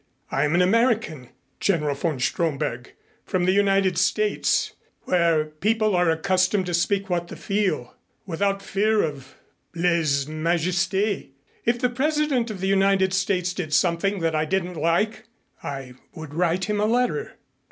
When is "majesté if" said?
10.25-11.77